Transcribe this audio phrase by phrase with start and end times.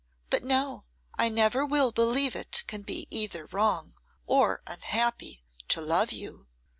[0.31, 3.93] But no, I never will believe it can be either wrong
[4.25, 6.47] or unhappy to love you.